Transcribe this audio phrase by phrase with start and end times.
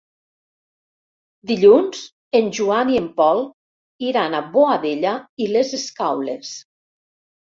[1.49, 1.99] Dilluns
[2.39, 3.43] en Joan i en Pol
[4.07, 5.11] iran a Boadella
[5.45, 6.55] i les Escaules.